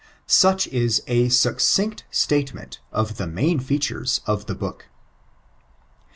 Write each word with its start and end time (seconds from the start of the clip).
Such 0.25 0.65
is 0.69 1.03
a 1.05 1.27
auodnot 1.27 2.01
atatement 2.11 2.79
of 2.91 3.17
the 3.17 3.27
main 3.27 3.59
features 3.59 4.21
of 4.25 4.47
the 4.47 4.55
book. 4.55 4.87